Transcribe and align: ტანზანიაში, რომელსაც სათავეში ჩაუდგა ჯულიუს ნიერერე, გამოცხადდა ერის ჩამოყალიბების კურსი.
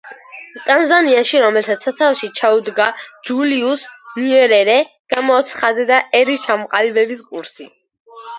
ტანზანიაში, 0.67 1.35
რომელსაც 1.43 1.85
სათავეში 1.87 2.29
ჩაუდგა 2.39 2.87
ჯულიუს 3.31 3.85
ნიერერე, 4.23 4.79
გამოცხადდა 5.17 6.01
ერის 6.23 6.49
ჩამოყალიბების 6.49 7.25
კურსი. 7.31 7.71